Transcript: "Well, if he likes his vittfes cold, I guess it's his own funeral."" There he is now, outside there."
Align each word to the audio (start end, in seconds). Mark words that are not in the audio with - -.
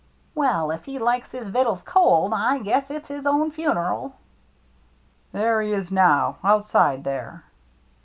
"Well, 0.33 0.71
if 0.71 0.85
he 0.85 0.97
likes 0.97 1.31
his 1.31 1.51
vittfes 1.51 1.85
cold, 1.85 2.33
I 2.33 2.57
guess 2.57 2.89
it's 2.89 3.07
his 3.07 3.27
own 3.27 3.51
funeral."" 3.51 4.15
There 5.31 5.61
he 5.61 5.73
is 5.73 5.91
now, 5.91 6.37
outside 6.43 7.03
there." 7.03 7.43